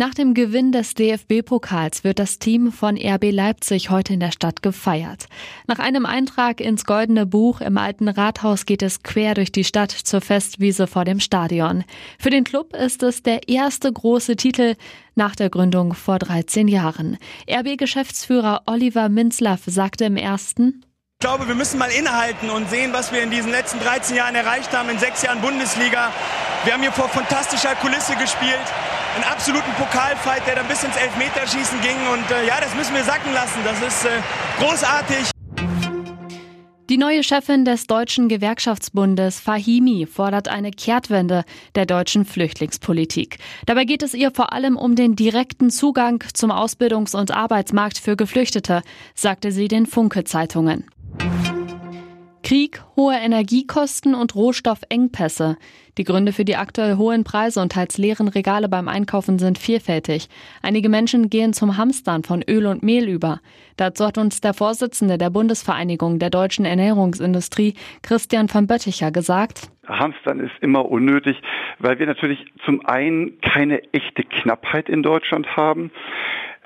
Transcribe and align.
Nach 0.00 0.14
dem 0.14 0.32
Gewinn 0.32 0.70
des 0.70 0.94
DFB-Pokals 0.94 2.04
wird 2.04 2.20
das 2.20 2.38
Team 2.38 2.70
von 2.70 2.96
RB 2.96 3.32
Leipzig 3.32 3.90
heute 3.90 4.12
in 4.12 4.20
der 4.20 4.30
Stadt 4.30 4.62
gefeiert. 4.62 5.26
Nach 5.66 5.80
einem 5.80 6.06
Eintrag 6.06 6.60
ins 6.60 6.84
Goldene 6.84 7.26
Buch 7.26 7.60
im 7.60 7.76
alten 7.78 8.06
Rathaus 8.06 8.64
geht 8.64 8.82
es 8.82 9.02
quer 9.02 9.34
durch 9.34 9.50
die 9.50 9.64
Stadt 9.64 9.90
zur 9.90 10.20
Festwiese 10.20 10.86
vor 10.86 11.04
dem 11.04 11.18
Stadion. 11.18 11.82
Für 12.20 12.30
den 12.30 12.44
Club 12.44 12.76
ist 12.76 13.02
es 13.02 13.24
der 13.24 13.48
erste 13.48 13.92
große 13.92 14.36
Titel 14.36 14.76
nach 15.16 15.34
der 15.34 15.50
Gründung 15.50 15.94
vor 15.94 16.20
13 16.20 16.68
Jahren. 16.68 17.18
RB-Geschäftsführer 17.50 18.62
Oliver 18.66 19.08
Minzlaff 19.08 19.62
sagte 19.66 20.04
im 20.04 20.16
ersten, 20.16 20.84
ich 21.20 21.26
glaube, 21.26 21.48
wir 21.48 21.56
müssen 21.56 21.80
mal 21.80 21.90
innehalten 21.90 22.48
und 22.48 22.70
sehen, 22.70 22.92
was 22.92 23.10
wir 23.10 23.20
in 23.20 23.30
diesen 23.32 23.50
letzten 23.50 23.80
13 23.80 24.14
Jahren 24.14 24.36
erreicht 24.36 24.72
haben, 24.72 24.88
in 24.88 25.00
sechs 25.00 25.20
Jahren 25.20 25.40
Bundesliga. 25.40 26.12
Wir 26.62 26.72
haben 26.72 26.80
hier 26.80 26.92
vor 26.92 27.08
fantastischer 27.08 27.74
Kulisse 27.74 28.14
gespielt, 28.14 28.62
einen 29.16 29.24
absoluten 29.24 29.72
Pokalfight, 29.72 30.46
der 30.46 30.54
dann 30.54 30.68
bis 30.68 30.84
ins 30.84 30.96
Elfmeterschießen 30.96 31.80
ging. 31.80 31.96
Und 32.12 32.30
äh, 32.30 32.46
ja, 32.46 32.60
das 32.60 32.72
müssen 32.76 32.94
wir 32.94 33.02
sacken 33.02 33.34
lassen. 33.34 33.58
Das 33.64 33.82
ist 33.82 34.04
äh, 34.04 34.10
großartig. 34.60 35.30
Die 36.88 36.98
neue 36.98 37.24
Chefin 37.24 37.64
des 37.64 37.88
Deutschen 37.88 38.28
Gewerkschaftsbundes, 38.28 39.40
Fahimi, 39.40 40.06
fordert 40.06 40.46
eine 40.46 40.70
Kehrtwende 40.70 41.42
der 41.74 41.84
deutschen 41.84 42.26
Flüchtlingspolitik. 42.26 43.38
Dabei 43.66 43.86
geht 43.86 44.04
es 44.04 44.14
ihr 44.14 44.30
vor 44.30 44.52
allem 44.52 44.76
um 44.76 44.94
den 44.94 45.16
direkten 45.16 45.70
Zugang 45.70 46.22
zum 46.32 46.52
Ausbildungs- 46.52 47.16
und 47.16 47.32
Arbeitsmarkt 47.32 47.98
für 47.98 48.14
Geflüchtete, 48.14 48.82
sagte 49.16 49.50
sie 49.50 49.66
den 49.66 49.86
Funke-Zeitungen. 49.86 50.86
Krieg, 52.48 52.82
hohe 52.96 53.14
Energiekosten 53.14 54.14
und 54.14 54.34
Rohstoffengpässe. 54.34 55.58
Die 55.98 56.04
Gründe 56.04 56.32
für 56.32 56.46
die 56.46 56.56
aktuell 56.56 56.96
hohen 56.96 57.22
Preise 57.22 57.60
und 57.60 57.72
teils 57.72 57.98
leeren 57.98 58.26
Regale 58.26 58.70
beim 58.70 58.88
Einkaufen 58.88 59.38
sind 59.38 59.58
vielfältig. 59.58 60.30
Einige 60.62 60.88
Menschen 60.88 61.28
gehen 61.28 61.52
zum 61.52 61.76
Hamstern 61.76 62.24
von 62.24 62.42
Öl 62.48 62.64
und 62.64 62.82
Mehl 62.82 63.06
über. 63.06 63.40
Dazu 63.76 64.06
hat 64.06 64.16
uns 64.16 64.40
der 64.40 64.54
Vorsitzende 64.54 65.18
der 65.18 65.28
Bundesvereinigung 65.28 66.18
der 66.18 66.30
deutschen 66.30 66.64
Ernährungsindustrie, 66.64 67.74
Christian 68.00 68.48
von 68.48 68.66
Bötticher, 68.66 69.10
gesagt. 69.10 69.68
Hamstern 69.86 70.40
ist 70.40 70.54
immer 70.62 70.90
unnötig, 70.90 71.36
weil 71.80 71.98
wir 71.98 72.06
natürlich 72.06 72.46
zum 72.64 72.80
einen 72.86 73.38
keine 73.42 73.82
echte 73.92 74.24
Knappheit 74.24 74.88
in 74.88 75.02
Deutschland 75.02 75.54
haben. 75.54 75.90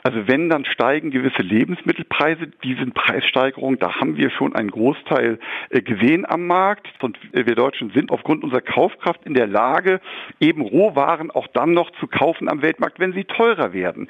Also 0.05 0.27
wenn, 0.27 0.49
dann 0.49 0.65
steigen 0.65 1.11
gewisse 1.11 1.43
Lebensmittelpreise. 1.43 2.49
Diese 2.65 2.87
Preissteigerung, 2.87 3.79
da 3.79 4.01
haben 4.01 4.17
wir 4.17 4.31
schon 4.31 4.55
einen 4.55 4.71
Großteil 4.71 5.39
äh, 5.71 5.81
gesehen 5.81 6.29
am 6.29 6.47
Markt. 6.47 6.89
Und 7.01 7.19
wir 7.33 7.55
Deutschen 7.55 7.91
sind 7.91 8.11
aufgrund 8.11 8.43
unserer 8.43 8.61
Kaufkraft 8.61 9.25
in 9.25 9.35
der 9.35 9.47
Lage, 9.47 10.01
eben 10.41 10.63
Rohwaren 10.63 11.31
auch 11.31 11.47
dann 11.49 11.73
noch 11.73 11.91
zu 12.01 12.07
kaufen 12.09 12.49
am 12.49 12.63
Weltmarkt, 12.63 12.99
wenn 12.99 13.13
sie 13.13 13.25
teurer 13.25 13.73
werden. 13.73 14.09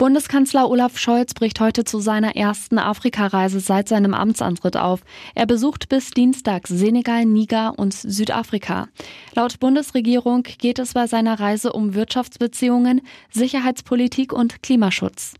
Bundeskanzler 0.00 0.70
Olaf 0.70 0.96
Scholz 0.96 1.34
bricht 1.34 1.60
heute 1.60 1.84
zu 1.84 2.00
seiner 2.00 2.34
ersten 2.34 2.78
Afrikareise 2.78 3.60
seit 3.60 3.86
seinem 3.86 4.14
Amtsantritt 4.14 4.78
auf. 4.78 5.00
Er 5.34 5.44
besucht 5.44 5.90
bis 5.90 6.10
Dienstag 6.12 6.68
Senegal, 6.68 7.26
Niger 7.26 7.74
und 7.76 7.92
Südafrika. 7.92 8.88
Laut 9.34 9.60
Bundesregierung 9.60 10.44
geht 10.56 10.78
es 10.78 10.94
bei 10.94 11.06
seiner 11.06 11.38
Reise 11.38 11.74
um 11.74 11.92
Wirtschaftsbeziehungen, 11.92 13.02
Sicherheitspolitik 13.30 14.32
und 14.32 14.62
Klimaschutz. 14.62 15.34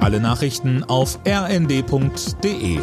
Alle 0.00 0.20
Nachrichten 0.20 0.82
auf 0.84 1.18
rnd.de 1.28 2.80